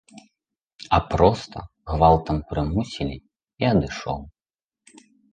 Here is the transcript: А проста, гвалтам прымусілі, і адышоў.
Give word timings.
А 0.97 0.99
проста, 1.13 1.57
гвалтам 1.91 2.37
прымусілі, 2.53 3.17
і 3.65 3.67
адышоў. 3.73 4.19